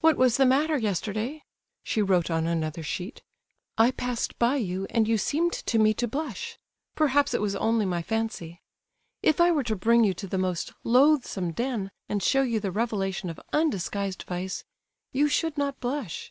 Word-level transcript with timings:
"What 0.00 0.18
was 0.18 0.36
the 0.36 0.44
matter 0.44 0.76
yesterday?" 0.76 1.42
(she 1.82 2.02
wrote 2.02 2.30
on 2.30 2.46
another 2.46 2.82
sheet). 2.82 3.22
"I 3.78 3.90
passed 3.92 4.38
by 4.38 4.56
you, 4.56 4.86
and 4.90 5.08
you 5.08 5.16
seemed 5.16 5.54
to 5.54 5.78
me 5.78 5.94
to 5.94 6.06
blush. 6.06 6.58
Perhaps 6.94 7.32
it 7.32 7.40
was 7.40 7.56
only 7.56 7.86
my 7.86 8.02
fancy. 8.02 8.60
If 9.22 9.40
I 9.40 9.50
were 9.50 9.64
to 9.64 9.74
bring 9.74 10.04
you 10.04 10.12
to 10.12 10.26
the 10.26 10.36
most 10.36 10.74
loathsome 10.84 11.52
den, 11.52 11.90
and 12.10 12.22
show 12.22 12.42
you 12.42 12.60
the 12.60 12.70
revelation 12.70 13.30
of 13.30 13.40
undisguised 13.50 14.24
vice—you 14.24 15.28
should 15.28 15.56
not 15.56 15.80
blush. 15.80 16.30